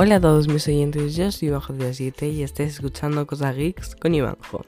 [0.00, 3.96] Hola a todos mis oyentes, yo soy Bajo de 7 y estáis escuchando Cosas Geeks
[3.96, 4.64] con Ivanjo.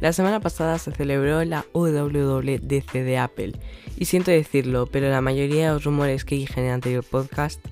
[0.00, 3.52] La semana pasada se celebró la WWDC de Apple
[3.98, 7.62] y siento decirlo, pero la mayoría de los rumores que dije en el anterior podcast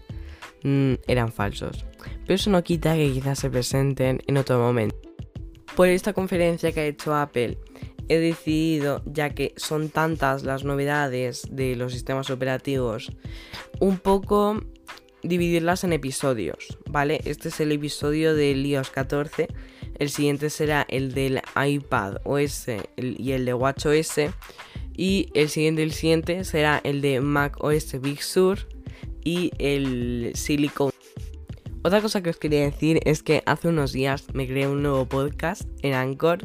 [0.64, 1.86] mm, eran falsos.
[2.26, 4.98] Pero eso no quita que quizás se presenten en otro momento.
[5.76, 7.56] Por esta conferencia que ha hecho Apple,
[8.10, 13.12] he decidido, ya que son tantas las novedades de los sistemas operativos,
[13.80, 14.60] un poco
[15.22, 17.20] dividirlas en episodios, ¿vale?
[17.24, 19.48] Este es el episodio del iOS 14,
[19.98, 22.66] el siguiente será el del iPad OS
[22.96, 24.20] y el de WatchOS
[24.96, 28.58] y el siguiente el siguiente será el de Mac OS Big Sur
[29.24, 30.90] y el Silicon.
[31.82, 35.06] Otra cosa que os quería decir es que hace unos días me creé un nuevo
[35.06, 36.38] podcast en Anchor.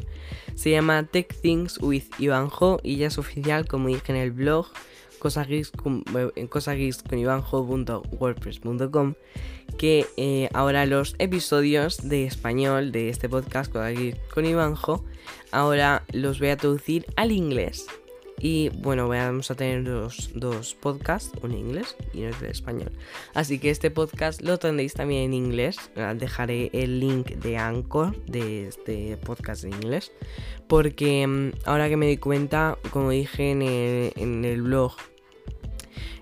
[0.54, 4.68] Se llama Tech Things with Ivanjo y ya es oficial, como dije en el blog
[5.24, 9.14] en cosageeks.wordpress.com
[9.78, 15.04] que eh, ahora los episodios de español de este podcast con Ivanjo
[15.50, 17.86] ahora los voy a traducir al inglés
[18.42, 22.90] y bueno, vamos a tener dos, dos, podcasts, uno en inglés y otro en español.
[23.34, 25.76] Así que este podcast lo tendréis también en inglés.
[26.16, 30.10] Dejaré el link de Anchor de este podcast en inglés.
[30.66, 34.96] Porque mm, ahora que me di cuenta, como dije en el, en el blog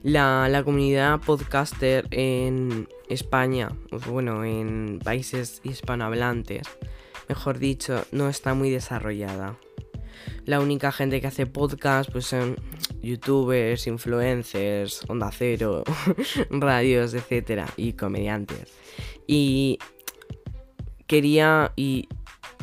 [0.02, 3.70] la, comunidad podcaster en España,
[4.06, 6.62] bueno, en países hispanohablantes,
[7.28, 9.58] mejor dicho, no está muy desarrollada.
[10.46, 12.56] La única gente que hace podcast pues son
[13.02, 15.84] youtubers, influencers, onda cero,
[16.50, 18.72] radios, etcétera, y comediantes.
[19.26, 19.78] Y
[21.06, 22.08] quería y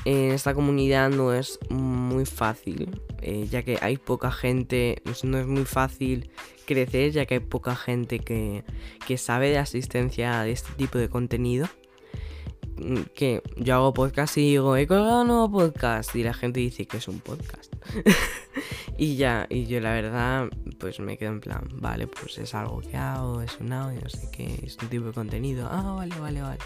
[0.06, 5.48] en esta comunidad no es muy fácil, eh, ya que hay poca gente, no es
[5.48, 6.32] muy fácil
[6.68, 8.64] crecer, ya que hay poca gente que,
[9.18, 11.68] sabe de asistencia de este tipo de contenido.
[12.78, 16.60] Mm, que yo hago podcast y digo, he colgado un nuevo podcast, y la gente
[16.60, 17.74] dice que es un podcast.
[19.00, 22.82] y ya, y yo la verdad, pues me quedo en plan, vale, pues es algo
[22.82, 25.68] que hago, es un audio, no sé qué, es un tipo de contenido.
[25.72, 26.60] Ah, vale, vale, vale.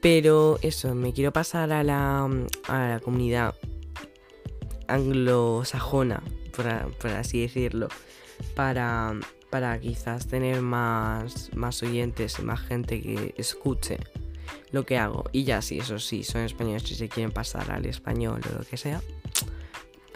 [0.00, 2.24] Pero eso, me quiero pasar a la,
[2.68, 3.54] a la comunidad
[4.88, 6.22] anglosajona,
[6.54, 6.66] por,
[7.10, 7.88] así decirlo,
[8.54, 9.18] para,
[9.50, 13.98] para quizás tener más, más oyentes y más gente que escuche
[14.70, 15.24] lo que hago.
[15.32, 18.64] Y ya, sí, eso sí, son españoles si se quieren pasar al español o lo
[18.64, 19.02] que sea,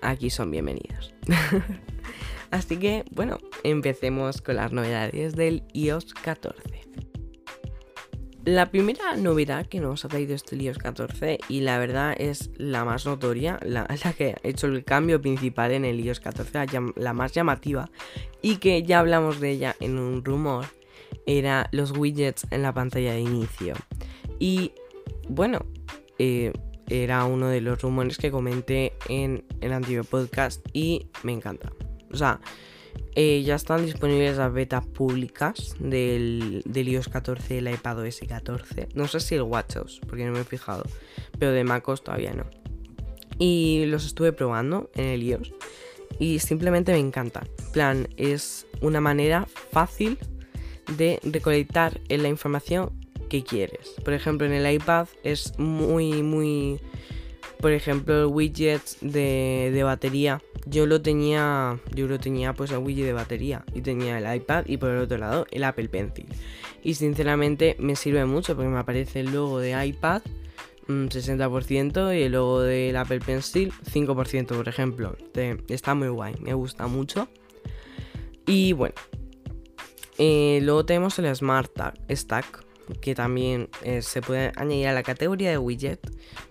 [0.01, 1.15] aquí son bienvenidos.
[2.51, 6.83] Así que, bueno, empecemos con las novedades del iOS 14.
[8.45, 12.85] La primera novedad que nos ha traído este iOS 14 y la verdad es la
[12.85, 13.87] más notoria, la,
[14.17, 16.67] que ha hecho el cambio principal en el iOS 14,
[16.97, 17.89] la, más llamativa
[18.41, 20.67] y que ya hablamos de ella en un rumor,
[21.25, 23.75] era los widgets en la pantalla de inicio.
[24.41, 24.73] Y
[25.29, 25.65] bueno,
[26.19, 26.53] eh,
[26.89, 31.73] era uno de los rumores que comenté en el antiguo podcast y me encanta.
[32.11, 32.41] O sea,
[33.15, 38.89] eh, ya están disponibles las betas públicas del, iOS 14 y el iPadOS 14.
[38.95, 40.85] No sé si el WatchOS, porque no me he fijado.
[41.39, 42.47] Pero de MacOS todavía no.
[43.39, 45.53] Y los estuve probando en el iOS.
[46.19, 47.47] Y simplemente me encanta.
[47.73, 50.19] plan, es una manera fácil
[50.97, 52.93] de recolectar la información
[53.29, 53.95] que quieres.
[54.05, 56.81] Por ejemplo, en el iPad es muy, muy...
[57.63, 63.07] Por ejemplo, widgets de, de batería yo lo tenía, yo lo tenía pues el widget
[63.07, 66.27] de batería y tenía el iPad y por el otro lado el Apple Pencil.
[66.83, 70.23] Y sinceramente me sirve mucho porque me aparece el logo de iPad
[70.87, 75.17] 60% mm, y el logo del Apple Pencil 5% por ejemplo.
[75.69, 77.29] Está muy guay, me gusta mucho.
[78.47, 78.95] Y bueno,
[80.19, 81.73] eh, luego tenemos el Smart
[82.11, 82.62] Stack
[83.01, 86.01] que también eh, se puede añadir a la categoría de widget,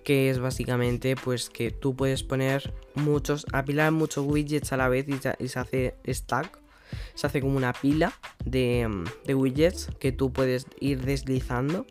[0.04, 5.08] que es básicamente pues que tú puedes poner muchos, apilar muchos widgets a la vez
[5.08, 6.60] y, se hace stack,
[7.14, 8.14] se hace como una pila
[8.46, 11.86] de, mm, de widgets que tú puedes ir deslizando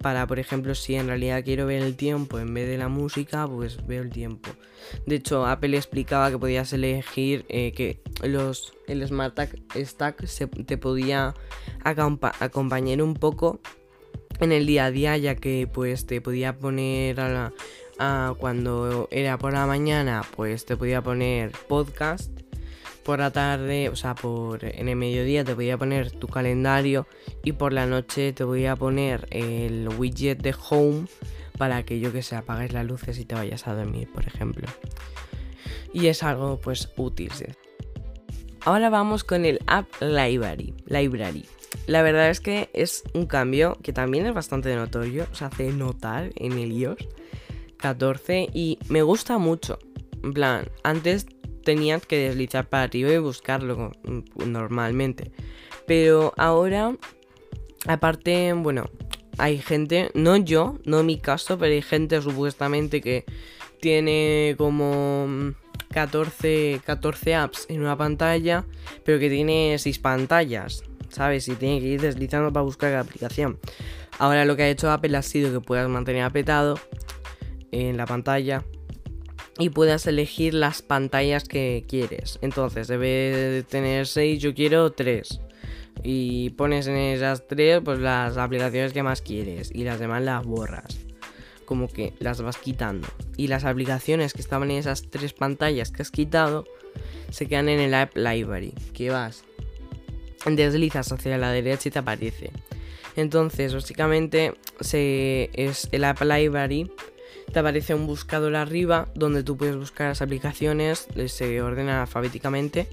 [0.00, 3.46] para, por ejemplo, si en realidad quiero ver el tiempo en vez de la música,
[3.46, 4.50] pues veo el tiempo.
[5.06, 9.38] De hecho, Apple explicaba que podías elegir eh, que los, el Smart
[9.76, 11.34] Stack se, te podía
[11.84, 13.60] acompañar un poco
[14.40, 17.52] en el día a día, ya que pues te podía poner a,
[17.98, 22.30] a cuando era por la mañana, pues te podía poner podcast
[23.04, 27.06] por la tarde, o sea, por en el mediodía te podía poner tu calendario
[27.44, 31.06] y por la noche te voy a poner el widget de home
[31.58, 34.66] para que yo que sé apagues las luces y te vayas a dormir, por ejemplo.
[35.92, 37.30] Y es algo pues útil.
[38.64, 40.74] Ahora vamos con el App Library.
[40.86, 41.46] Library.
[41.86, 46.30] La verdad es que es un cambio que también es bastante notorio, se hace notar
[46.36, 46.98] en el iOS
[47.78, 49.78] 14 y me gusta mucho.
[50.22, 51.26] En plan, antes
[51.74, 53.92] tenías que deslizar para arriba y buscarlo
[54.34, 55.30] normalmente.
[55.86, 56.96] Pero ahora,
[57.86, 58.90] aparte, bueno,
[59.38, 63.24] hay gente, no yo, no mi caso, pero hay gente supuestamente que
[63.80, 65.54] tiene como
[65.92, 68.64] 14, 14 apps en una pantalla,
[69.04, 71.46] pero que tiene 6 pantallas, ¿sabes?
[71.46, 73.60] Y tiene que ir deslizando para buscar la aplicación.
[74.18, 76.80] Ahora lo que ha hecho Apple ha sido que puedas mantener apretado
[77.70, 78.64] en la pantalla
[79.60, 82.38] y puedas elegir las pantallas que quieres.
[82.42, 85.40] Entonces, debe de tener 6, yo quiero 3.
[86.02, 90.44] Y pones en esas 3 pues las aplicaciones que más quieres y las demás las
[90.44, 90.98] borras
[91.70, 93.06] como que las vas quitando.
[93.36, 96.64] Y las aplicaciones que estaban en esas tres pantallas que has quitado
[97.30, 99.44] se quedan en el App Library, que vas,
[100.44, 102.50] deslizas hacia la derecha y te aparece.
[103.14, 106.90] Entonces, básicamente, se, es el App Library
[107.52, 112.88] te aparece un buscador arriba donde tú puedes buscar las aplicaciones, se ordena alfabéticamente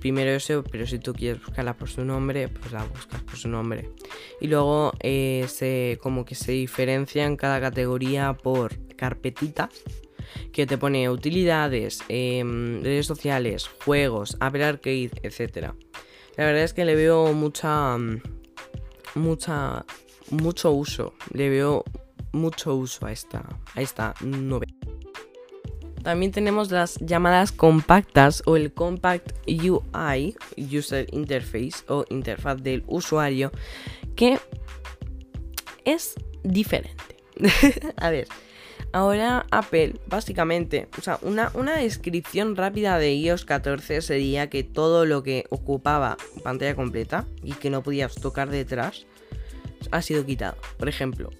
[0.00, 3.48] primero eso, pero si tú quieres buscarla por su nombre, pues la buscas por su
[3.48, 3.90] nombre.
[4.40, 9.68] Y luego eh, se, como que se diferencia en cada categoría por carpetitas
[10.52, 15.72] que te pone utilidades, em, redes sociales, juegos, Apple Arcade, etc.
[16.36, 17.96] La verdad es que le veo mucha,
[19.14, 19.84] mucha,
[20.30, 21.14] mucho uso.
[21.32, 21.84] Le veo
[22.32, 23.44] mucho uso a esta,
[23.74, 24.74] a esta novedad.
[26.02, 33.52] También tenemos las llamadas compactas o el Compact UI, User Interface o interfaz del usuario,
[34.16, 34.38] que
[35.84, 37.16] es diferente.
[37.96, 38.28] A ver,
[38.92, 45.04] ahora Apple, básicamente, o sea, una, una descripción rápida de iOS 14 sería que todo
[45.04, 49.06] lo que ocupaba pantalla completa y que no podías tocar detrás
[49.90, 50.56] ha sido quitado.
[50.78, 51.30] Por ejemplo,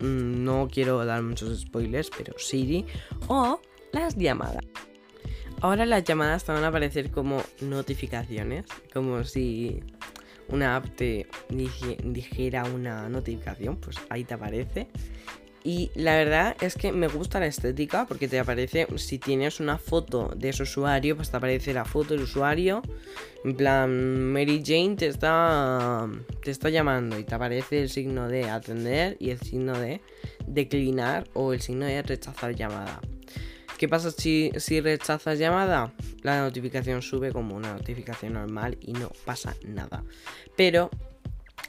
[0.00, 2.86] no quiero dar muchos spoilers, pero Siri
[3.28, 3.60] o
[3.92, 4.64] las llamadas.
[5.60, 9.80] Ahora las llamadas te van a aparecer como notificaciones, como si
[10.48, 14.88] una app te dijera una notificación, pues ahí te aparece.
[15.66, 19.78] Y la verdad es que me gusta la estética porque te aparece, si tienes una
[19.78, 22.82] foto de ese usuario, pues te aparece la foto del usuario.
[23.44, 26.08] En plan, Mary Jane te está,
[26.44, 30.02] te está llamando y te aparece el signo de atender y el signo de
[30.46, 33.00] declinar o el signo de rechazar llamada.
[33.76, 35.92] ¿Qué pasa si, rechazas llamada?
[36.22, 40.04] La notificación sube como una notificación normal y no pasa nada.
[40.56, 40.90] Pero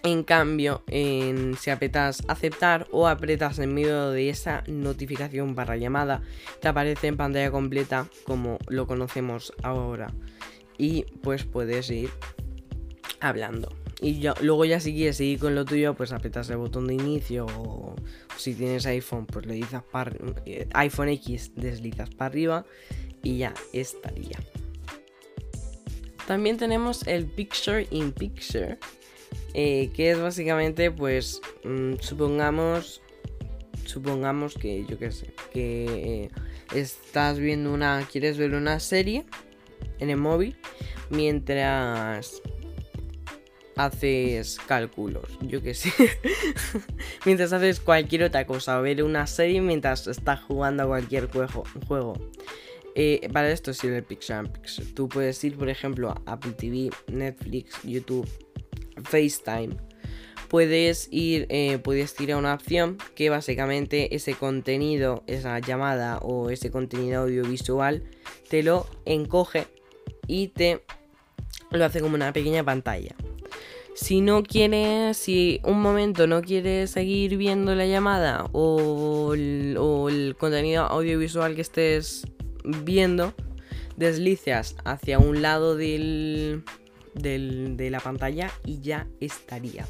[0.03, 6.21] en cambio, si apretas aceptar o apretas en medio de esa notificación barra llamada,
[6.61, 10.13] te aparece en pantalla completa como lo conocemos ahora.
[10.77, 12.09] Y pues puedes ir
[13.19, 13.69] hablando.
[13.99, 17.47] Y luego ya si quieres seguir con lo tuyo, pues apretas el botón de inicio
[17.47, 17.95] o
[18.37, 19.81] si tienes iPhone, pues le dices
[20.45, 22.65] eh, iPhone X, deslizas para arriba
[23.23, 24.37] y ya estaría.
[26.27, 28.77] También tenemos el Picture in Picture,
[29.53, 33.01] eh, que es básicamente, pues, mm, supongamos,
[33.85, 35.85] supongamos que, yo qué sé, que
[36.23, 36.29] eh,
[36.75, 39.25] estás viendo una, quieres ver una serie
[39.99, 40.57] en el móvil
[41.09, 42.41] mientras
[43.77, 45.91] haces cálculos, yo que sé.
[47.25, 52.13] mientras haces cualquier otra cosa, ver una serie mientras estás jugando a cualquier juego.
[52.95, 54.51] Eh, para esto sirve el Pixar.
[54.95, 58.27] Tú puedes ir, por ejemplo, a Apple TV, Netflix, YouTube,
[59.03, 59.75] FaceTime.
[60.47, 66.49] Puedes ir, eh, puedes ir a una opción que básicamente ese contenido, esa llamada o
[66.49, 68.03] ese contenido audiovisual
[68.49, 69.67] te lo encoge
[70.25, 70.83] y te
[71.71, 73.15] lo hace como una pequeña pantalla.
[73.97, 80.83] Si no quieres, si un momento no quieres seguir viendo la llamada o el, contenido
[80.83, 82.27] audiovisual que estés
[82.63, 83.33] viendo,
[83.95, 86.63] deslizas hacia un lado del,
[87.19, 89.85] de la pantalla y ya estaría.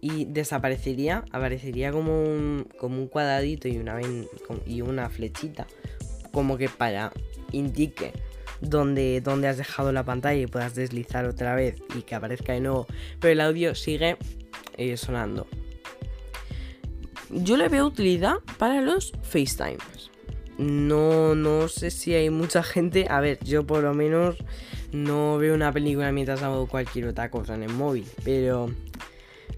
[0.00, 3.98] Y desaparecería, aparecería como un, como un cuadradito y una,
[4.66, 5.66] y una flechita,
[6.30, 7.12] como que para
[7.52, 8.12] indique
[8.60, 12.60] donde, donde has dejado la pantalla y puedas deslizar otra vez y que aparezca de
[12.60, 12.86] nuevo,
[13.20, 14.16] pero el audio sigue
[14.76, 15.46] eh, sonando.
[17.30, 20.10] Yo le veo utilidad para los FaceTimes.
[20.56, 23.06] No, no sé si hay mucha gente.
[23.10, 24.36] A ver, yo por lo menos
[24.94, 28.06] no veo una película mientras hago cualquier otra cosa en el móvil.
[28.24, 28.70] Pero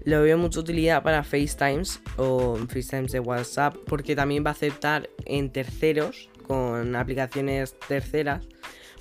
[0.03, 3.75] le veo mucha utilidad para FaceTimes o FaceTimes de WhatsApp.
[3.87, 8.47] Porque también va a aceptar en terceros, con aplicaciones terceras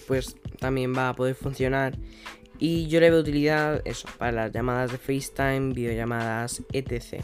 [0.07, 1.97] pues también va a poder funcionar.
[2.59, 7.23] Y yo le veo utilidad eso, para las llamadas de FaceTime, videollamadas, etc.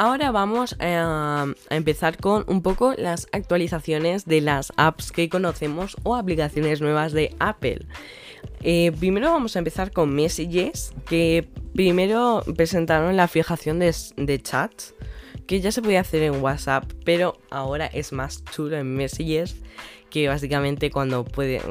[0.00, 6.14] Ahora vamos a, empezar con un poco las actualizaciones de las apps que conocemos o
[6.14, 7.80] aplicaciones nuevas de Apple.
[8.62, 14.94] Eh, primero vamos a empezar con Messages, que primero presentaron la fijación de, de chats,
[15.48, 19.56] que ya se podía hacer en WhatsApp, pero ahora es más chulo en Messages
[20.10, 21.26] que básicamente cuando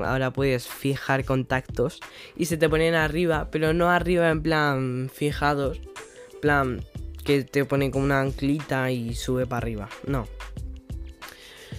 [0.06, 2.02] ahora puedes fijar contactos
[2.36, 5.80] y se te ponen arriba, pero no arriba en plan fijados,
[6.40, 6.82] plan
[7.28, 9.90] que te ponen como una anclita y sube para arriba.
[10.08, 10.30] No.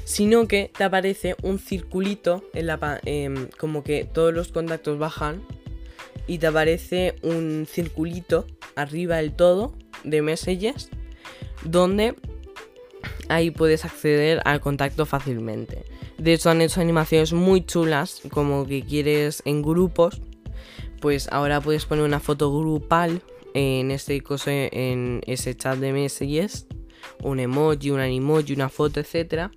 [0.04, 5.42] Sino que te aparece un circulito en la em, como que todos los contactos bajan
[6.26, 9.74] y te aparece un circulito arriba del todo
[10.04, 10.90] de messages
[11.64, 12.14] donde
[13.30, 15.82] ahí puedes acceder al contacto fácilmente.
[16.18, 20.20] De hecho han hecho animaciones muy chulas como que quieres en grupos,
[21.00, 23.22] pues ahora puedes poner una foto grupal
[23.58, 24.22] en este
[24.70, 26.68] en ese chat de messages,
[27.24, 29.50] un emoji, un animoji, una foto, etcétera.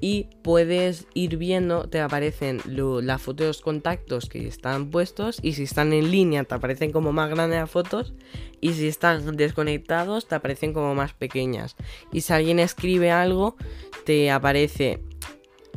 [0.00, 5.38] Y puedes ir viendo, te aparecen las fotos de los contactos que están puestos.
[5.42, 8.14] Y si están en línea, te aparecen como más grandes las fotos.
[8.60, 11.76] Y si están desconectados, te aparecen como más pequeñas.
[12.12, 13.56] Y si alguien escribe algo,
[14.04, 15.02] te aparece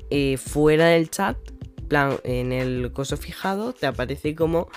[0.09, 1.37] eh, fuera del chat,
[1.87, 4.69] plan, en el coso fijado, te aparece como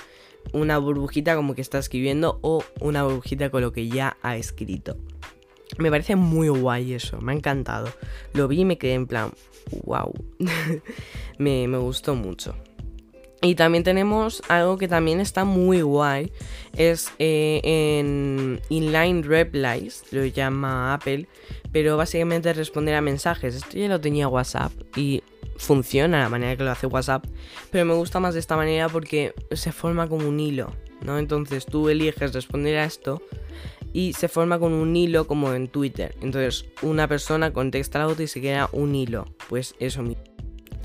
[0.52, 4.96] una burbujita como que está escribiendo o una burbujita con lo que ya ha escrito.
[5.78, 7.88] Me parece muy guay eso, me ha encantado.
[8.32, 9.32] Lo vi y me quedé en plan,
[9.84, 10.12] wow.
[11.38, 12.54] me, gustó mucho.
[13.42, 16.32] Y también tenemos algo que también está muy guay.
[16.76, 21.28] Es eh, en Inline Replies, lo llama Apple.
[21.72, 23.56] Pero básicamente responder a mensajes.
[23.56, 25.22] Esto ya lo tenía WhatsApp y
[25.56, 27.24] funciona la manera que lo hace WhatsApp,
[27.70, 31.18] pero me gusta más de esta manera porque se forma como un hilo, ¿no?
[31.18, 33.22] Entonces tú eliges responder a esto
[33.92, 36.14] y se forma con un hilo como en Twitter.
[36.20, 40.24] Entonces una persona contesta la otra y se queda un hilo, pues eso mismo.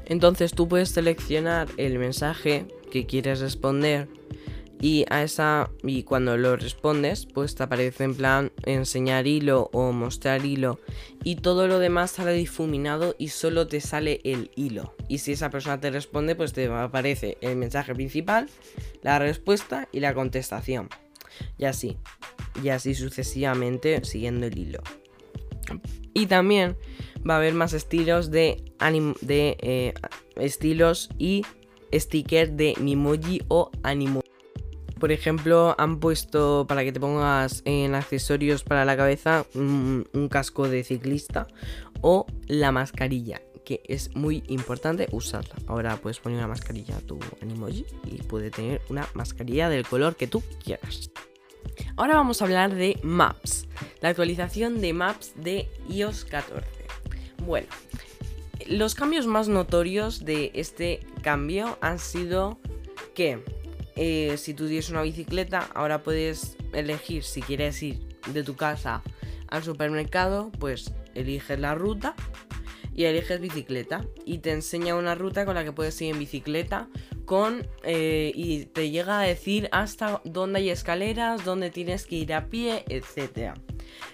[0.05, 4.07] Entonces tú puedes seleccionar el mensaje que quieres responder
[4.81, 9.91] y a esa y cuando lo respondes pues te aparece en plan enseñar hilo o
[9.91, 10.79] mostrar hilo.
[11.23, 14.95] Y todo lo demás sale difuminado y solo te sale el hilo.
[15.07, 18.49] Y si esa persona te responde pues te aparece el mensaje principal
[19.01, 20.89] la respuesta y la contestación.
[21.57, 21.97] Y así
[22.63, 24.81] y así sucesivamente siguiendo el hilo.
[26.13, 26.77] Y también
[27.29, 28.63] va a haber más estilos de,
[29.21, 29.93] de eh,
[30.35, 31.45] estilos y
[31.93, 34.28] stickers de Mimoji o Animoji
[34.99, 40.67] por ejemplo, han puesto para que te pongas en accesorios para la cabeza un, casco
[40.67, 41.47] de ciclista
[42.01, 45.55] o la mascarilla, que es muy importante usarla.
[45.67, 50.15] Ahora puedes poner una mascarilla a tu Animoji y puede tener una mascarilla del color
[50.15, 51.09] que tú quieras.
[51.95, 53.67] Ahora vamos a hablar de Maps,
[54.01, 56.67] la actualización de Maps de iOS 14.
[57.45, 57.67] Bueno,
[58.67, 62.59] los cambios más notorios de este cambio han sido
[63.15, 63.43] que
[64.01, 67.99] eh, si tú tienes una bicicleta, ahora puedes elegir si quieres ir
[68.31, 69.03] de tu casa
[69.49, 72.15] al supermercado, pues eliges la ruta
[72.95, 76.87] y eliges bicicleta y te enseña una ruta con la que puedes ir en bicicleta
[77.25, 82.33] con eh, y te llega a decir hasta dónde hay escaleras, dónde tienes que ir
[82.33, 83.55] a pie, etcétera.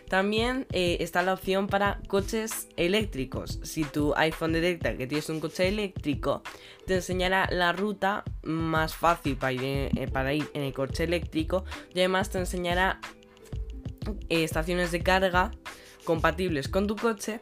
[0.10, 3.60] También eh, está la opción para coches eléctricos.
[3.64, 6.44] Si tu iPhone detecta que tienes un coche eléctrico,
[6.86, 12.30] te enseñará la ruta más fácil para ir, eh, en el coche eléctrico y además
[12.30, 13.00] te enseñará
[14.30, 15.52] eh, estaciones de carga
[16.04, 17.42] compatibles con tu coche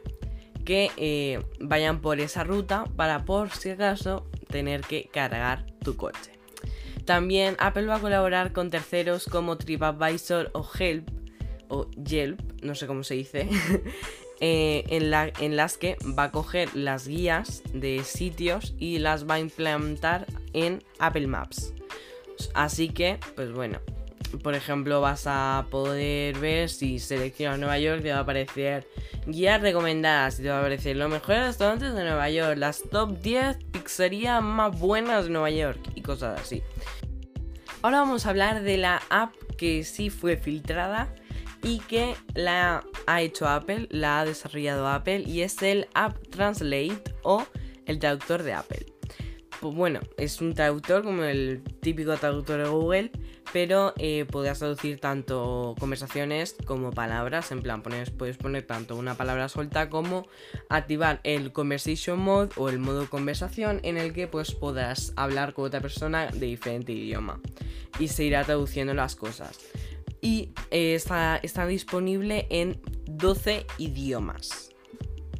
[0.64, 6.32] que vayan por esa ruta para por si acaso tener que cargar tu coche.
[7.04, 11.23] También Apple va a colaborar con terceros como TripAdvisor o Help
[11.68, 13.48] o Yelp, no sé cómo se dice,
[14.40, 19.28] eh, en, la, en las que va a coger las guías de sitios y las
[19.28, 21.74] va a implementar en Apple Maps.
[22.54, 23.80] Así que, pues bueno,
[24.42, 28.86] por ejemplo, vas a poder ver si seleccionas Nueva York, te va a aparecer
[29.26, 33.58] guías recomendadas, te va a aparecer los mejores restaurantes de Nueva York, las top 10
[33.72, 36.62] pizzerías más buenas de Nueva York y cosas así.
[37.82, 41.14] Ahora vamos a hablar de la app que sí fue filtrada
[41.64, 47.14] y que la ha hecho Apple, la ha desarrollado Apple y es el App Translate
[47.22, 47.44] o
[47.86, 48.86] el traductor de Apple.
[49.60, 53.10] Pues bueno, es un traductor como el típico traductor de Google,
[53.52, 59.88] pero eh, traducir tanto conversaciones como palabras, en plan puedes poner tanto una palabra suelta
[59.88, 60.26] como
[60.68, 65.64] activar el conversation mode o el modo conversación en el que pues podrás hablar con
[65.66, 67.40] otra persona de diferente idioma
[67.98, 69.58] y se irá traduciendo las cosas.
[70.24, 74.70] Y eh, está, disponible en 12 idiomas.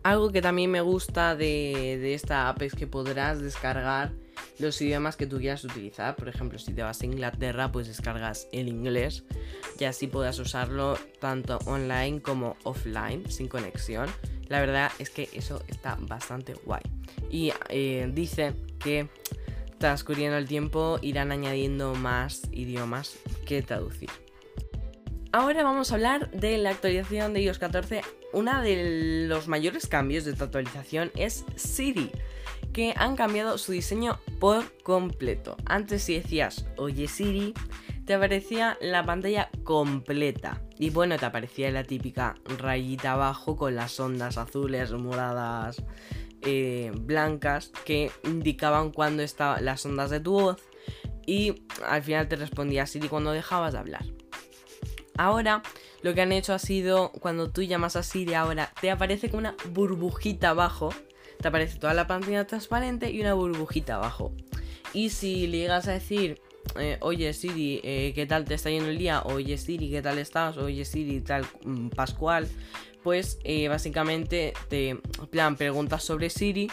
[0.03, 4.13] Algo que también me gusta de, esta app es que podrás descargar
[4.59, 6.17] los idiomas que tú quieras utilizar.
[6.17, 9.25] Por ejemplo, si te vas a Inglaterra, pues descargas el inglés
[9.81, 14.11] y así puedas usarlo tanto online como offline, sin conexión.
[14.49, 16.83] La verdad es que eso está bastante guay.
[17.31, 19.09] Y eh, dice que
[19.79, 24.11] transcurriendo el tiempo irán añadiendo más idiomas que traducir.
[25.35, 28.03] Ahora vamos a hablar de la actualización de iOS 14.
[28.35, 32.13] Uno de los mayores cambios de esta actualización es Siri
[32.73, 35.57] que han cambiado su diseño por completo.
[35.67, 37.53] Antes si decías, oye Siri,
[38.07, 40.63] te aparecía la pantalla completa.
[40.79, 45.83] Y bueno, te aparecía la típica rayita abajo con las ondas azules, moradas,
[46.43, 50.63] eh, blancas, que indicaban cuándo estaban las ondas de tu voz.
[51.27, 54.05] Y al final te respondía Siri cuando dejabas de hablar.
[55.17, 55.63] Ahora
[56.03, 59.41] lo que han hecho ha sido, cuando tú llamas a Siri ahora, te aparece con
[59.41, 60.91] una burbujita abajo
[61.41, 64.33] te aparece toda la pantalla transparente y una burbujita abajo.
[64.93, 66.41] Y si le llegas a decir,
[66.79, 69.23] eh, oye Siri, eh, ¿qué tal te está yendo el día?
[69.25, 70.57] Oye Siri, ¿qué tal estás?
[70.57, 72.49] Oye Siri, tal mm, Pascual.
[73.03, 74.99] Pues eh, básicamente te
[75.31, 76.71] plan preguntas sobre Siri,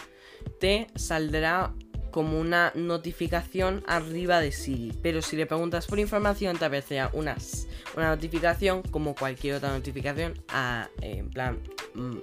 [0.58, 1.74] te saldrá
[2.12, 4.92] como una notificación arriba de Siri.
[5.02, 7.36] Pero si le preguntas por información, te aparecerá una,
[7.96, 10.34] una notificación como cualquier otra notificación
[11.00, 11.58] en plan
[11.94, 12.18] mm,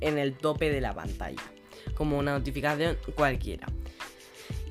[0.00, 1.42] en el tope de la pantalla,
[1.94, 3.66] como una notificación cualquiera.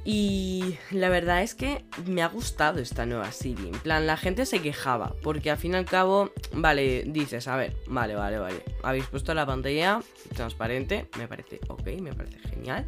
[0.10, 3.68] Y la verdad es que me ha gustado esta nueva Siri.
[3.68, 5.14] En plan, la gente se quejaba.
[5.22, 8.64] Porque al fin y al cabo, vale, dices, a ver, vale, vale, vale.
[8.84, 10.00] Habéis puesto la pantalla
[10.34, 11.10] transparente.
[11.18, 12.86] Me parece ok, me parece genial.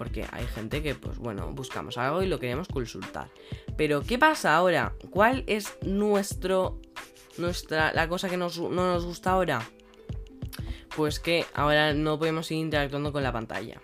[0.00, 3.28] Porque hay gente que, pues bueno, buscamos algo y lo queremos consultar.
[3.76, 4.94] Pero, ¿qué pasa ahora?
[5.10, 6.80] ¿Cuál es nuestro.
[7.36, 7.92] Nuestra.
[7.92, 9.60] la cosa que no nos gusta ahora?
[10.96, 13.80] pues que ahora no podemos seguir interactuando con la pantalla.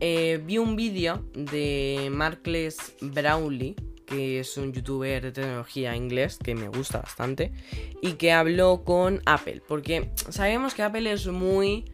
[0.00, 6.54] Eh, vi un vídeo de Marcles Brownlee, que es un youtuber de tecnología inglés que
[6.54, 7.52] me gusta bastante,
[8.00, 11.84] y que habló con Apple, porque sabemos que Apple es muy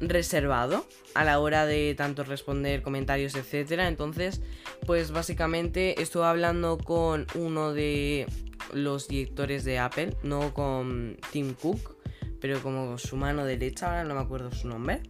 [0.00, 3.88] reservado a la hora de tanto responder comentarios, etcétera.
[3.88, 4.40] Entonces,
[4.86, 8.26] pues básicamente estuve hablando con uno de
[8.72, 11.96] los directores de Apple, no con Tim Cook,
[12.40, 15.02] pero como su mano derecha, ahora no me acuerdo su nombre.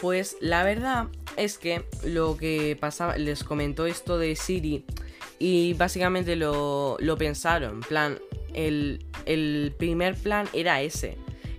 [0.00, 1.06] Pues la verdad
[1.36, 4.84] es que lo que pasaba, les comentó esto de Siri
[5.38, 7.76] y básicamente lo, pensaron.
[7.76, 8.18] En plan,
[8.52, 11.16] el, el primer plan era ese,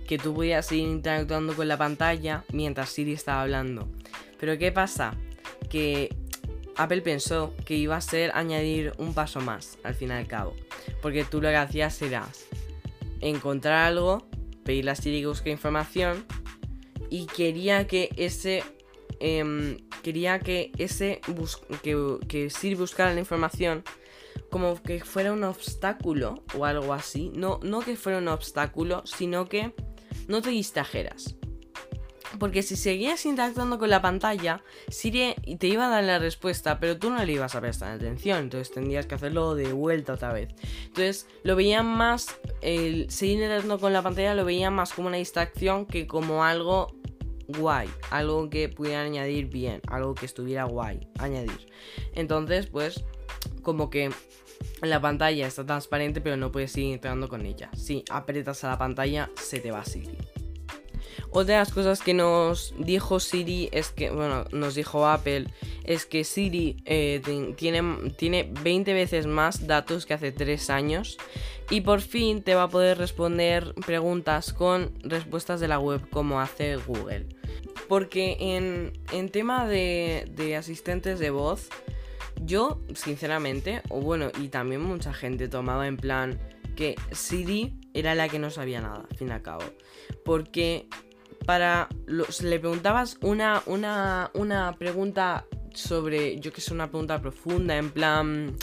[0.08, 3.88] que tú podías ir interactuando con la pantalla mientras Siri estaba hablando.
[4.40, 5.14] Pero ¿qué pasa?
[5.68, 6.16] Que
[6.76, 10.54] Apple pensó que iba a ser añadir un paso más, al fin y al cabo.
[11.02, 12.26] Porque tú lo que hacías era
[13.20, 14.26] encontrar algo,
[14.64, 16.24] pedirle a Siri que busque información
[17.10, 18.64] y quería que ese
[19.20, 21.20] em, quería que ese
[21.82, 23.84] que Siri buscara la información
[24.50, 27.30] como que fuera un obstáculo o algo así.
[27.34, 29.74] No, no que fuera un obstáculo, sino que
[30.28, 31.34] no te distrajeras.
[32.38, 36.98] Porque si seguías interactuando con la pantalla, Siri te iba a dar la respuesta, pero
[36.98, 38.38] tú no le ibas a prestar atención.
[38.38, 40.54] Entonces tendrías que hacerlo de vuelta otra vez.
[40.84, 45.16] Entonces lo veían más, el seguir interactuando con la pantalla lo veían más como una
[45.16, 46.94] distracción que como algo
[47.48, 47.88] guay.
[48.10, 49.80] Algo que pudiera añadir bien.
[49.88, 51.08] Algo que estuviera guay.
[51.18, 51.66] Añadir.
[52.14, 53.04] Entonces, pues,
[53.62, 54.10] como que
[54.82, 57.70] la pantalla está transparente, pero no puedes seguir interactuando con ella.
[57.74, 60.18] Si aprietas a la pantalla, se te va seguir.
[61.30, 65.46] Otra de las cosas que nos dijo Siri es que, bueno, nos dijo Apple,
[65.84, 67.20] es que Siri eh,
[67.56, 71.18] tiene, tiene 20 veces más datos que hace 3 años
[71.70, 76.40] y por fin te va a poder responder preguntas con respuestas de la web como
[76.40, 77.26] hace Google.
[77.88, 81.68] Porque en, en tema de, de asistentes de voz,
[82.42, 86.38] yo sinceramente, o bueno, y también mucha gente tomaba en plan
[86.76, 89.64] que Siri era la que no sabía nada, al fin y al cabo.
[90.24, 90.88] Porque
[91.46, 91.88] para.
[92.06, 96.38] le preguntabas una, una, una pregunta sobre.
[96.40, 98.56] Yo que sé, una pregunta profunda, en plan.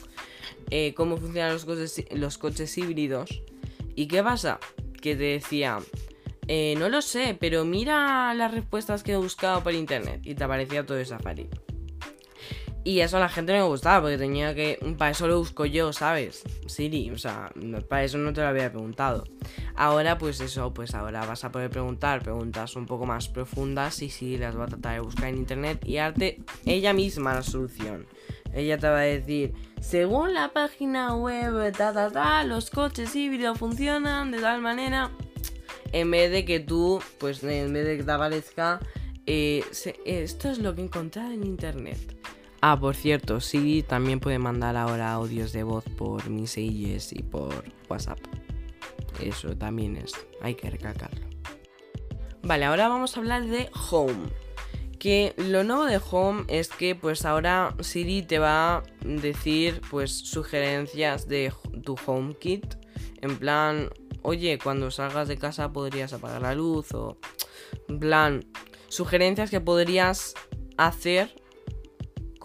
[0.71, 3.41] Eh, cómo funcionan los coches, los coches híbridos.
[3.95, 4.59] ¿Y qué pasa?
[5.01, 5.79] Que te decía.
[6.47, 10.21] Eh, no lo sé, pero mira las respuestas que he buscado por internet.
[10.23, 11.49] Y te aparecía todo de Safari.
[12.85, 14.77] Y eso a la gente no me gustaba porque tenía que.
[14.95, 16.43] Para eso lo busco yo, ¿sabes?
[16.67, 17.51] Siri, o sea,
[17.89, 19.23] para eso no te lo había preguntado.
[19.75, 24.11] Ahora, pues eso, pues ahora vas a poder preguntar preguntas un poco más profundas y
[24.11, 28.05] sí las va a tratar de buscar en internet y darte ella misma la solución.
[28.53, 33.57] Ella te va a decir, según la página web, ta, ta, ta, los coches híbridos
[33.57, 35.09] funcionan de tal manera.
[35.91, 38.79] En vez de que tú, pues en vez de que te aparezca,
[39.25, 39.63] eh,
[40.05, 42.15] esto es lo que he encontrado en internet.
[42.67, 47.53] Ah, por cierto, Siri también puede mandar ahora audios de voz por Messages y por
[47.87, 48.17] WhatsApp.
[49.21, 51.27] Eso también es, hay que recalcarlo.
[52.41, 54.31] Vale, ahora vamos a hablar de Home.
[54.97, 60.11] Que lo nuevo de Home es que pues ahora Siri te va a decir pues
[60.11, 62.65] sugerencias de tu HomeKit.
[63.21, 63.91] En plan,
[64.23, 67.19] oye, cuando salgas de casa podrías apagar la luz o...
[67.87, 68.43] En plan,
[68.87, 70.33] sugerencias que podrías
[70.77, 71.44] hacer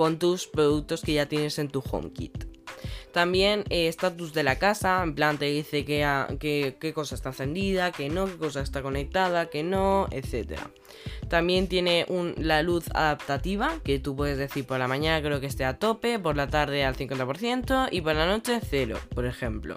[0.00, 2.46] con tus productos que ya tienes en tu HomeKit.
[3.12, 7.92] También eh, estatus de la casa, en plan te dice que, qué cosa está encendida,
[7.92, 10.58] que no, qué cosa está conectada, que no, etc.
[11.28, 12.06] También tiene
[12.38, 16.18] la luz adaptativa, que tú puedes decir por la mañana creo que esté a tope,
[16.18, 19.74] por la tarde al 50% y por la noche cero, por ejemplo.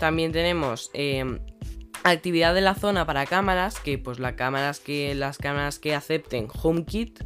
[0.00, 1.38] También tenemos em,
[2.02, 6.48] actividad de la zona para cámaras, que pues las cámaras que, las cámaras que acepten
[6.60, 7.20] HomeKit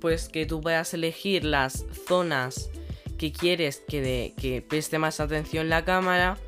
[0.00, 2.70] pues que tú puedas elegir las zonas
[3.18, 6.38] que quieres que, que preste más atención la cámara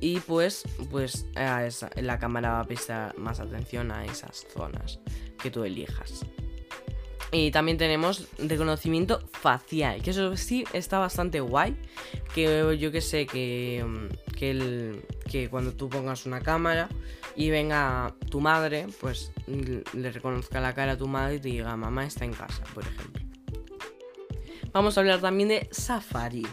[0.00, 4.98] y pues, pues la cámara va a prestar más atención a esas zonas
[5.40, 6.24] que tú elijas.
[7.32, 11.76] Y también tenemos reconocimiento facial, que eso sí está bastante guay.
[12.34, 13.84] Que yo que sé, que,
[14.40, 16.88] el, que cuando tú pongas una cámara
[17.36, 21.76] y venga tu madre, pues le reconozca la cara a tu madre y te diga,
[21.76, 23.22] mamá está en casa, por ejemplo.
[24.72, 26.46] Vamos a hablar también de Safari.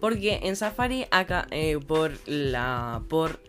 [0.00, 3.40] Porque en Safari, acá, eh, por, la, por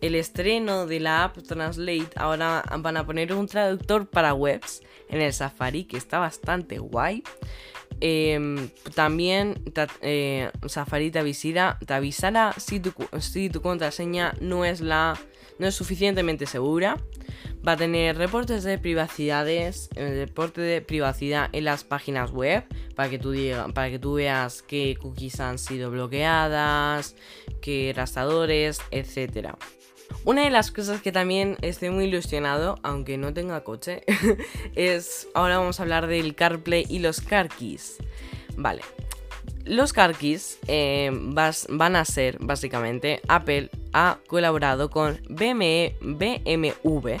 [0.00, 5.20] el estreno de la app Translate, ahora van a poner un traductor para webs en
[5.20, 7.22] el Safari, que está bastante guay.
[8.00, 9.60] Em, también
[10.02, 15.18] eh, Safari te avisará, te avisará si, tu, si tu contraseña no es, la,
[15.58, 16.96] no es suficientemente segura.
[17.66, 23.10] Va a tener reportes de privacidades, el reporte de privacidad en las páginas web para
[23.10, 23.34] que tú
[23.74, 27.16] para que tú veas qué cookies han sido bloqueadas,
[27.60, 29.56] qué rastradores, etcétera.
[30.24, 34.02] Una de las cosas que también estoy muy ilusionado, aunque no tenga coche,
[34.74, 37.96] es ahora vamos a hablar del CarPlay y los Car Keys.
[38.56, 38.82] Vale.
[39.64, 47.16] Los Car Keys eh, van a ser, básicamente, Apple ha colaborado con BMW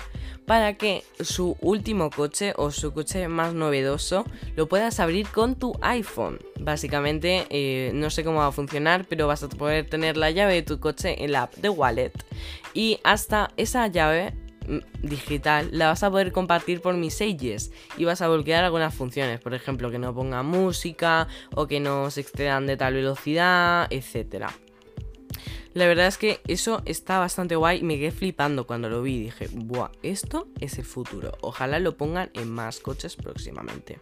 [0.48, 4.24] para que su último coche o su coche más novedoso
[4.56, 6.38] lo puedas abrir con tu iPhone.
[6.58, 10.54] Básicamente, eh, no sé cómo va a funcionar, pero vas a poder tener la llave
[10.54, 12.12] de tu coche en la app de Wallet
[12.72, 14.32] y hasta esa llave
[14.66, 19.40] mm, digital la vas a poder compartir por Messages y vas a bloquear algunas funciones,
[19.40, 24.48] por ejemplo, que no ponga música o que no se excedan de tal velocidad, etcétera.
[25.74, 27.82] La verdad es que eso está bastante guay.
[27.82, 29.20] Me quedé flipando cuando lo vi.
[29.20, 31.36] Dije, buah, esto es el futuro.
[31.40, 33.98] Ojalá lo pongan en más coches próximamente.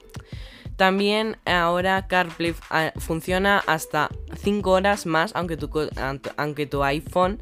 [0.76, 4.10] También ahora CarPlay ah, funciona hasta
[4.42, 5.70] 5 horas más, aunque tu,
[6.36, 7.40] aunque tu iPhone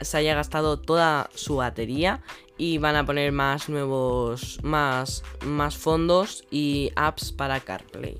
[0.00, 2.22] se haya gastado toda su batería.
[2.58, 8.16] Y van a poner más nuevos, más, más fondos y apps para CarPlay.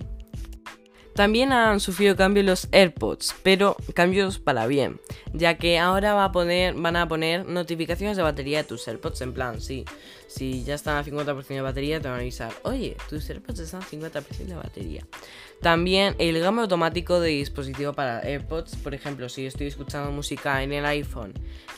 [1.16, 5.00] También han sufrido cambios los AirPods, pero cambios para bien,
[5.32, 9.32] ya que ahora va a van a poner notificaciones de batería de tus AirPods, en
[9.32, 9.86] plan, sí,
[10.26, 13.80] si ya están a 50% de batería te van a avisar, oye, tus AirPods están
[13.80, 15.06] a 50% de batería.
[15.62, 20.74] También el cambio automático de dispositivo para AirPods, por ejemplo, si estoy escuchando música en
[20.74, 21.32] el iPhone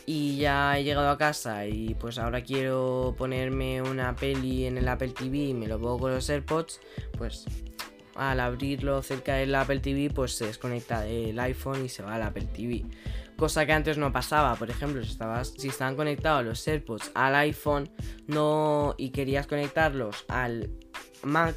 [0.04, 4.88] y ya he llegado a casa y pues ahora quiero ponerme una peli en el
[4.88, 6.80] Apple TV y me lo pongo con los AirPods,
[7.16, 7.44] pues
[8.18, 12.22] al abrirlo cerca del Apple TV, pues se desconecta el iPhone y se va al
[12.22, 12.84] Apple TV.
[13.36, 17.36] Cosa que antes no pasaba, por ejemplo, si, estabas, si estaban conectados los AirPods al
[17.36, 17.88] iPhone
[18.26, 20.70] no, y querías conectarlos al
[21.22, 21.56] Mac,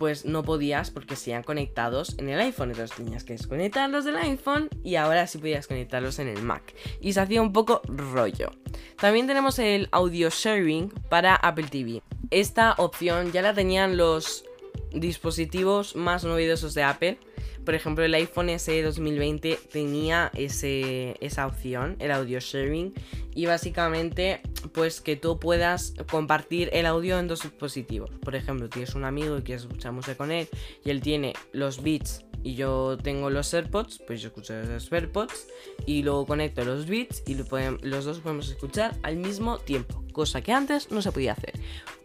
[0.00, 2.70] pues no podías porque se conectados en el iPhone.
[2.70, 6.74] Entonces tenías que desconectarlos del iPhone y ahora sí podías conectarlos en el Mac.
[7.00, 8.50] Y se hacía un poco rollo.
[8.98, 12.02] También tenemos el audio sharing para Apple TV.
[12.30, 14.44] Esta opción ya la tenían los
[14.92, 17.18] dispositivos más novedosos de Apple.
[17.64, 22.94] Por ejemplo, el iPhone SE 2020 tenía ese, esa opción, el audio sharing.
[23.34, 24.40] Y básicamente,
[24.72, 28.10] pues que tú puedas compartir el audio en dos dispositivos.
[28.22, 30.48] Por ejemplo, tienes un amigo y quieres escuchar música con él
[30.84, 35.46] y él tiene los beats y yo tengo los AirPods, pues yo escucho los AirPods
[35.86, 40.52] y luego conecto los Beats y los dos podemos escuchar al mismo tiempo, cosa que
[40.52, 41.54] antes no se podía hacer.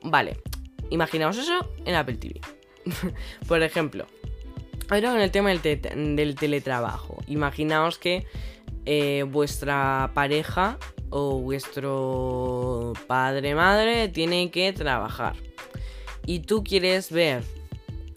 [0.04, 0.38] Vale,
[0.89, 2.41] imaginamos eso en Apple TV.
[3.48, 4.06] Por ejemplo,
[4.89, 8.26] ahora con el tema del, teletrabajo, imaginaos que
[8.86, 10.78] eh, vuestra pareja
[11.10, 15.36] o vuestro padre madre tiene que trabajar
[16.26, 17.43] y tú quieres ver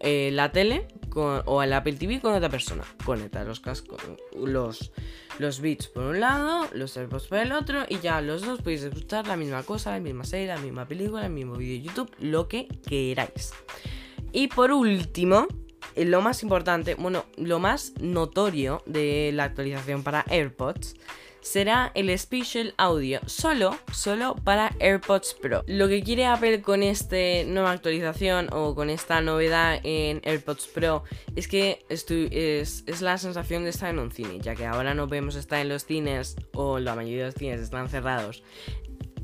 [0.01, 0.87] eh, la tele
[1.19, 2.85] o el Apple TV con otra persona.
[3.05, 4.01] Conecta los cascos,
[4.37, 4.93] los,
[5.39, 8.83] los beats por un lado, los AirPods por el otro y ya los dos podéis
[8.83, 12.11] escuchar la misma cosa, la misma serie, la misma película, el mismo vídeo de YouTube,
[12.21, 13.53] lo que queráis.
[14.33, 15.47] Y por último,
[15.95, 20.97] eh, lo más importante, bueno, lo más notorio de la actualización para AirPods
[21.41, 25.65] será el Special Audio, solo, solo para AirPods Pro.
[25.67, 31.05] Lo que quiere Apple con esta nueva actualización o con esta novedad en AirPods Pro
[31.37, 32.07] es que es,
[32.87, 35.69] es, la sensación de estar en un cine, ya que ahora no podemos estar en
[35.69, 38.43] los cines o la mayoría de los cines están cerrados.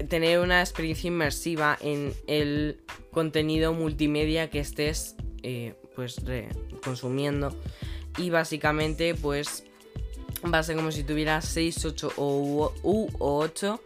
[0.08, 2.80] Tener una experiencia inmersiva en el
[3.12, 6.16] contenido multimedia que estés eh, pues
[6.82, 7.54] consumiendo
[8.18, 9.64] y básicamente pues
[10.52, 13.80] va a ser como si tuvieras 6, 8 o, u, 8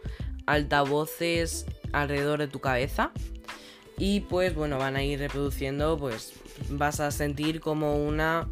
[0.45, 3.11] altavoces alrededor de tu cabeza.
[3.97, 6.33] Y pues bueno, van a ir reproduciendo, pues
[6.69, 8.47] vas a sentir como una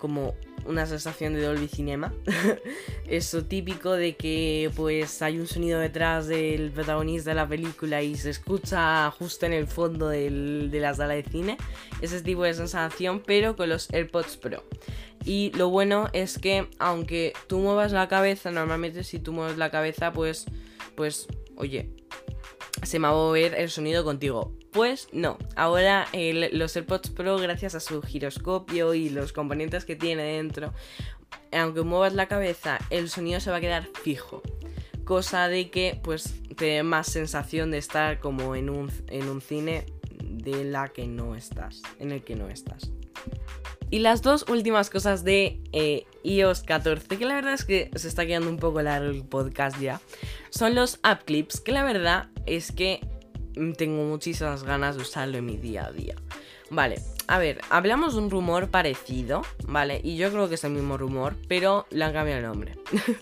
[0.00, 0.34] como
[0.66, 2.12] una sensación de Dolby Cinema.
[3.06, 8.16] Eso típico de que pues hay un sonido detrás del protagonista de la película y
[8.16, 11.56] se escucha justo en el fondo de la sala de cine.
[12.00, 14.64] Ese tipo de sensación, pero con los AirPods Pro.
[15.24, 19.70] Y lo bueno es que aunque tú muevas la cabeza, normalmente si tú mueves la
[19.70, 20.46] cabeza, pues,
[20.94, 21.90] pues, oye,
[22.82, 24.54] se me va a mover el sonido contigo.
[24.72, 26.06] Pues no, ahora
[26.52, 30.72] los AirPods Pro, gracias a su giroscopio y los componentes que tiene dentro,
[31.52, 34.42] aunque muevas la cabeza, el sonido se va a quedar fijo.
[35.04, 39.40] Cosa de que, pues, te dé más sensación de estar como en un, en un
[39.40, 39.86] cine
[40.22, 42.90] de la que no estás, en el que no estás.
[43.90, 48.06] Y las dos últimas cosas de eh, iOS 14, que la verdad es que se
[48.06, 50.00] está quedando un poco largo el podcast ya,
[50.50, 53.00] son los app clips, que la verdad es que
[53.76, 56.14] tengo muchísimas ganas de usarlo en mi día a día.
[56.70, 60.00] Vale, a ver, hablamos de un rumor parecido, ¿vale?
[60.04, 62.76] Y yo creo que es el mismo rumor, pero le han cambiado el nombre.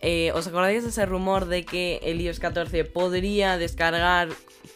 [0.00, 4.28] Eh, ¿Os acordáis de ese rumor de que el iOS 14 podría descargar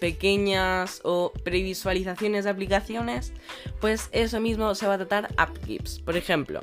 [0.02, 3.32] pequeñas o previsualizaciones de aplicaciones,
[3.80, 6.00] pues eso mismo se va a tratar app clips.
[6.00, 6.58] Por ejemplo,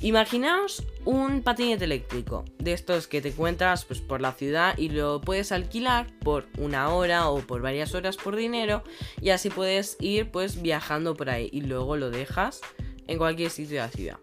[0.00, 5.20] imaginaos un patinete eléctrico, de estos que te encuentras pues, por la ciudad y lo
[5.20, 8.82] puedes alquilar por una hora o por varias horas por dinero
[9.20, 12.62] y así puedes ir pues viajando por ahí y luego lo dejas
[13.06, 14.18] en cualquier sitio de la ciudad.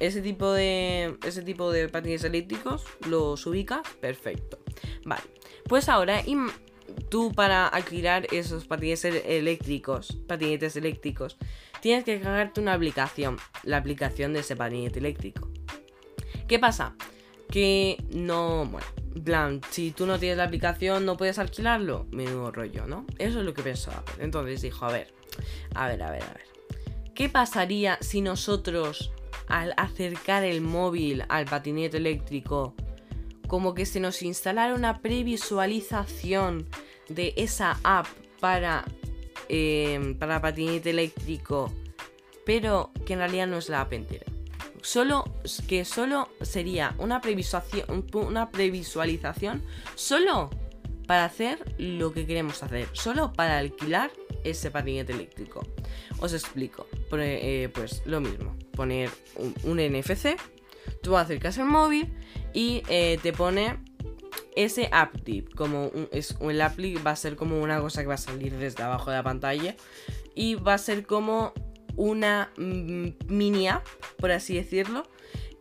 [0.00, 4.58] Ese tipo de, ese tipo de patines eléctricos los ubicas, perfecto.
[5.04, 5.22] Vale,
[5.68, 6.20] pues ahora
[7.08, 11.36] tú para alquilar esos patinetes eléctricos, patinetes eléctricos,
[11.80, 15.48] tienes que cargarte una aplicación, la aplicación de ese patinete eléctrico.
[16.48, 16.94] ¿Qué pasa?
[17.50, 22.50] Que no, bueno, en plan, si tú no tienes la aplicación no puedes alquilarlo, menudo
[22.50, 23.06] rollo, ¿no?
[23.18, 24.02] Eso es lo que pensaba.
[24.18, 25.12] Entonces dijo, a ver,
[25.74, 26.46] a ver, a ver, a ver.
[27.14, 29.12] ¿Qué pasaría si nosotros
[29.48, 32.74] al acercar el móvil al patinete eléctrico
[33.52, 36.66] como que se nos instalara una previsualización
[37.10, 38.06] de esa app
[38.40, 38.86] para,
[39.50, 41.70] eh, para patinete eléctrico,
[42.46, 44.24] pero que en realidad no es la app entera.
[44.80, 45.24] Solo
[45.68, 49.62] que solo sería una previsualización,
[49.96, 50.48] solo
[51.06, 54.10] para hacer lo que queremos hacer, solo para alquilar
[54.44, 55.60] ese patinete eléctrico.
[56.20, 56.86] Os explico,
[57.18, 60.38] eh, pues lo mismo, poner un, NFC,
[61.02, 62.10] tú acercas el móvil
[62.52, 63.78] y eh, te pone
[64.56, 65.54] ese app tip.
[65.54, 68.56] Como un, es, el appli va a ser como una cosa que va a salir
[68.56, 69.76] desde abajo de la pantalla
[70.34, 71.52] y va a ser como
[71.96, 73.86] una mm, mini app,
[74.18, 75.06] por así decirlo,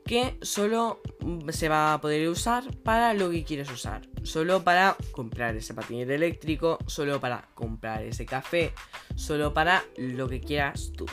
[0.05, 1.01] que solo
[1.49, 4.01] se va a poder usar para lo que quieres usar.
[4.23, 8.73] Solo para comprar ese patinete eléctrico, solo para comprar ese café,
[9.15, 11.05] solo para lo que quieras tú.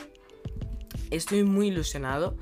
[1.11, 2.37] Estoy muy ilusionado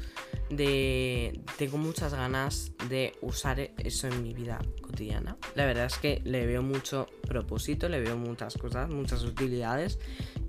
[0.50, 1.40] de...
[1.58, 5.38] Tengo muchas ganas de usar eso en mi vida cotidiana.
[5.56, 10.00] La verdad es que le veo mucho propósito, le veo muchas cosas, muchas utilidades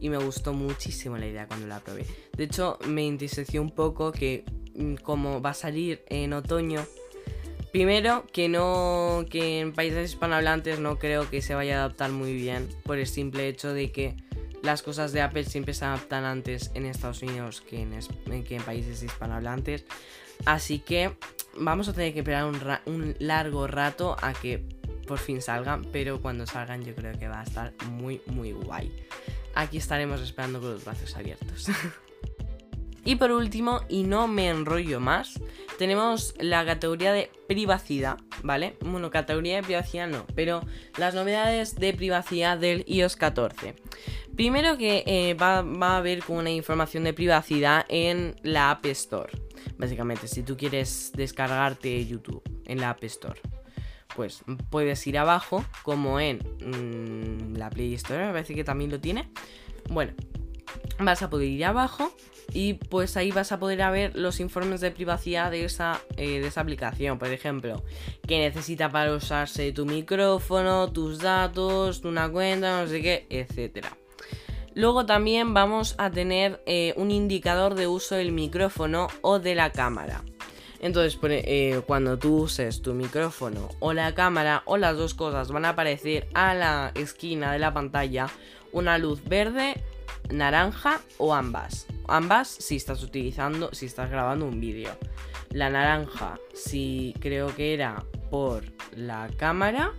[0.00, 2.06] y me gustó muchísimo la idea cuando la probé.
[2.36, 6.84] De hecho, me entristeció un poco que mm, como va a salir en otoño,
[7.72, 12.34] primero que no que en países hispanohablantes no creo que se vaya a adaptar muy
[12.34, 14.16] bien por el simple hecho de que
[14.68, 18.62] las cosas de Apple siempre se adaptan antes en Estados Unidos que en, que en
[18.62, 19.86] países hispanohablantes.
[20.44, 21.16] Así que
[21.56, 24.62] vamos a tener que esperar un, un largo rato a que
[25.06, 28.92] por fin salgan, pero cuando salgan yo creo que va a estar muy, muy guay.
[29.54, 31.68] Aquí estaremos esperando con los brazos abiertos.
[33.06, 35.40] y por último, y no me enrollo más,
[35.78, 38.76] tenemos la categoría de privacidad, ¿vale?
[38.80, 40.60] Bueno, categoría de privacidad no, pero
[40.98, 43.74] las novedades de privacidad del iOS 14.
[44.36, 49.32] Primero que eh, va, a haber como una información de privacidad en la App Store.
[49.78, 53.40] Básicamente, si tú quieres descargarte YouTube en la App Store,
[54.16, 59.00] pues puedes ir abajo, como en mm, la Play Store, me parece que también lo
[59.00, 59.30] tiene.
[59.88, 60.12] Bueno,
[60.98, 62.12] vas a poder ir abajo
[62.52, 66.48] y pues ahí vas a poder ver los informes de privacidad de esa, eh, de
[66.48, 67.18] esa aplicación.
[67.18, 67.82] Por ejemplo,
[68.26, 73.96] qué necesita para usarse tu micrófono, tus datos, una cuenta, no sé qué, etcétera.
[74.74, 79.72] Luego también vamos a tener eh, un indicador de uso del micrófono o de la
[79.72, 80.22] cámara.
[80.80, 85.64] Entonces, eh, cuando tú uses tu micrófono o la cámara o las dos cosas, van
[85.64, 88.28] a aparecer a la esquina de la pantalla
[88.70, 89.82] una luz verde,
[90.30, 91.86] naranja o ambas.
[92.06, 94.90] Ambas si estás utilizando, si estás grabando un vídeo.
[95.50, 98.64] La naranja, si creo que era por
[98.94, 99.92] la cámara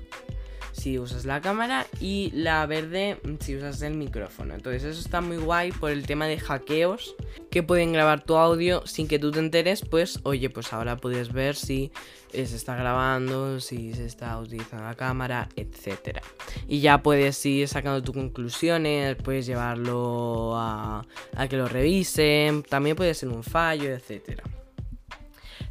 [0.79, 4.53] si usas la cámara y la verde si usas el micrófono.
[4.53, 7.15] Entonces eso está muy guay por el tema de hackeos
[7.51, 11.33] que pueden grabar tu audio sin que tú te enteres, pues oye, pues ahora puedes
[11.33, 11.91] ver si
[12.31, 16.19] se está grabando, si se está utilizando la cámara, etc.
[16.67, 22.95] Y ya puedes ir sacando tus conclusiones, puedes llevarlo a, a que lo revisen, también
[22.95, 24.43] puede ser un fallo, etcétera.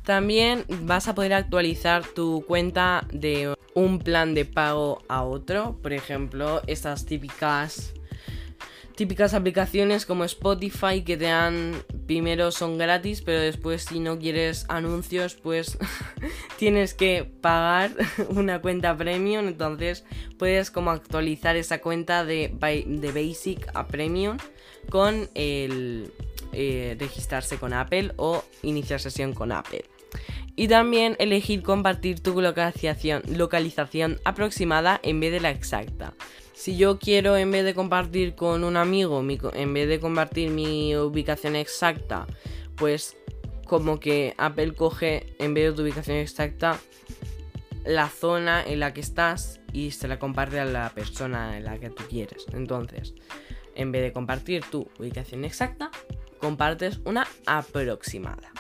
[0.05, 5.79] También vas a poder actualizar tu cuenta de un plan de pago a otro.
[5.83, 7.95] Por ejemplo, estas típicas
[8.97, 14.67] típicas aplicaciones como Spotify que te dan primero son gratis, pero después si no quieres
[14.69, 15.79] anuncios, pues
[16.59, 17.93] tienes que pagar
[18.31, 20.05] una cuenta premium, entonces
[20.37, 22.53] puedes como actualizar esa cuenta de,
[22.87, 24.37] de Basic a Premium
[24.91, 26.11] con el
[26.53, 29.85] eh, registrarse con Apple o iniciar sesión con Apple.
[30.59, 36.14] Y también elegir compartir tu localización, localización aproximada en vez de la exacta.
[36.53, 40.97] Si yo quiero, en vez de compartir con un amigo, en vez de compartir mi
[40.97, 42.27] ubicación exacta,
[42.75, 43.16] pues
[43.66, 46.81] como que Apple coge, en vez de tu ubicación exacta,
[47.85, 51.79] la zona en la que estás y se la comparte a la persona en la
[51.79, 52.47] que tú quieres.
[52.53, 53.14] Entonces,
[53.77, 55.92] en vez de compartir tu ubicación exacta,
[56.40, 58.51] compartes una aproximada.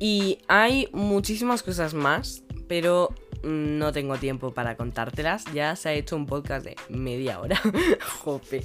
[0.00, 5.44] Y hay muchísimas cosas más, pero no tengo tiempo para contártelas.
[5.52, 7.60] Ya se ha hecho un podcast de media hora.
[8.22, 8.64] Jope.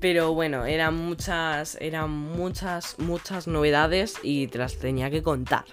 [0.00, 5.64] Pero bueno, eran muchas, eran muchas, muchas novedades y te las tenía que contar.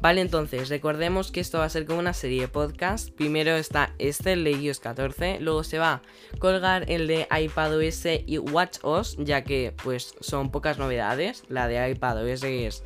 [0.00, 3.10] Vale, entonces, recordemos que esto va a ser como una serie de podcast.
[3.10, 5.40] Primero está este, el de iOS 14.
[5.40, 6.02] Luego se va a
[6.38, 11.44] colgar el de iPadOS y WatchOS, ya que pues son pocas novedades.
[11.48, 12.82] La de iPadOS es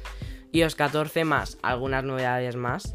[0.55, 2.95] iOS 14 más algunas novedades más.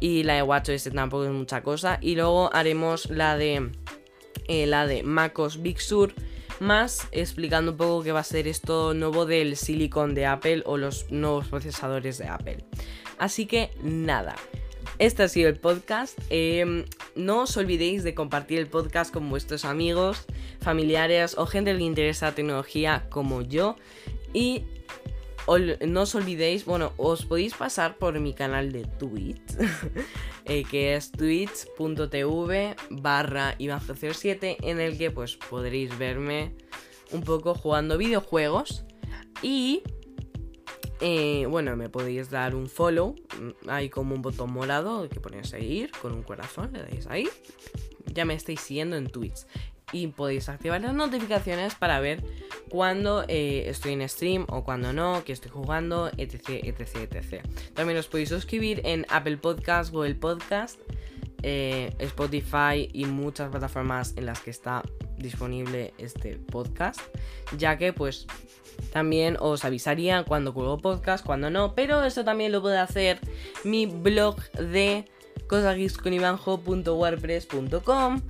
[0.00, 1.98] Y la de WatchOS tampoco es mucha cosa.
[2.00, 3.70] Y luego haremos la de
[4.48, 6.12] eh, la de MacOS Big Sur
[6.60, 10.76] más explicando un poco qué va a ser esto nuevo del silicon de Apple o
[10.76, 12.64] los nuevos procesadores de Apple.
[13.18, 14.36] Así que nada,
[14.98, 16.18] este ha sido el podcast.
[16.30, 20.24] Em, no os olvidéis de compartir el podcast con vuestros amigos,
[20.60, 23.76] familiares o gente que le interesa la tecnología como yo.
[24.32, 24.64] Y
[25.86, 29.56] no os olvidéis, bueno, os podéis pasar por mi canal de Twitch,
[30.44, 36.54] eh, que es twitch.tv barra 07 en el que pues podréis verme
[37.12, 38.84] un poco jugando videojuegos
[39.42, 39.82] y
[41.00, 43.14] eh, bueno, me podéis dar un follow.
[43.68, 47.28] Hay como un botón morado que pone seguir con un corazón, le dais ahí.
[48.06, 49.46] Ya me estáis siguiendo en Twitch
[49.92, 52.24] y podéis activar las notificaciones para ver
[52.68, 57.44] cuando eh, estoy en stream o cuando no, que estoy jugando, etc, etc, etc.
[57.74, 60.80] También os podéis suscribir en Apple Podcast, Google Podcast,
[61.42, 64.82] eh, Spotify y muchas plataformas en las que está
[65.18, 67.00] disponible este podcast,
[67.56, 68.26] ya que pues
[68.92, 73.18] también os avisaría cuando cuelgo podcast, cuando no, pero esto también lo puede hacer
[73.64, 75.06] mi blog de
[75.48, 78.20] cosagisconivanjo.wordpress.com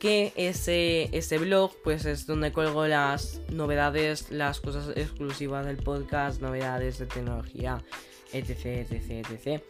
[0.00, 6.40] que ese, ese blog pues es donde cuelgo las novedades, las cosas exclusivas del podcast,
[6.40, 7.84] novedades de tecnología,
[8.32, 9.62] etc, etc, etc.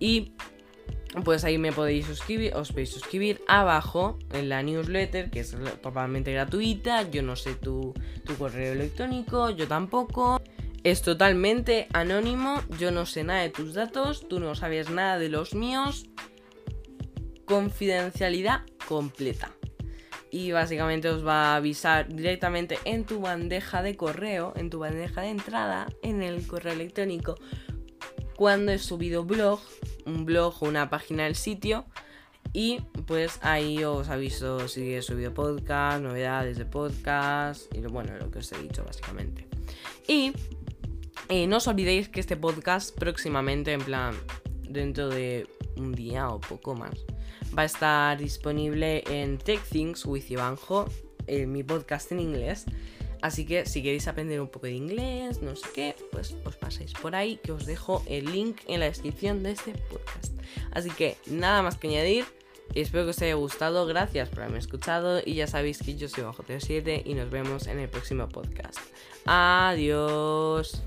[0.00, 0.32] Y
[1.22, 6.32] pues ahí me podéis suscribir, os podéis suscribir abajo en la newsletter, que es totalmente
[6.32, 7.08] gratuita.
[7.10, 7.92] Yo no sé tu,
[8.24, 10.40] tu correo electrónico, yo tampoco.
[10.82, 15.28] Es totalmente anónimo, yo no sé nada de tus datos, tú no sabes nada de
[15.28, 16.06] los míos.
[17.46, 19.52] Confidencialidad completa.
[20.34, 25.20] Y básicamente os va a avisar directamente en tu bandeja de correo, en tu bandeja
[25.20, 27.36] de entrada, en el correo electrónico,
[28.34, 29.60] cuando he subido blog,
[30.06, 31.84] un blog o una página del sitio.
[32.52, 38.18] Y pues ahí os aviso si he subido podcast, novedades de podcast y lo bueno,
[38.18, 39.46] lo que os he dicho básicamente.
[40.08, 40.32] Y
[41.28, 44.16] eh, no os olvidéis que este podcast próximamente, en plan,
[44.68, 47.04] dentro de un día o poco más,
[47.56, 50.88] va a estar disponible en Tech Things with Ivanjo,
[51.26, 52.66] eh, mi podcast en inglés.
[53.22, 56.92] Así que si queréis aprender un poco de inglés, no sé qué, pues os pasáis
[56.92, 60.34] por ahí, que os dejo el link en la descripción de este podcast.
[60.72, 62.26] Así que nada más que añadir.
[62.74, 66.24] Espero que os haya gustado, gracias por haberme escuchado y ya sabéis que yo soy
[66.24, 68.78] Bajo 7 y nos vemos en el próximo podcast.
[69.26, 70.82] Adiós.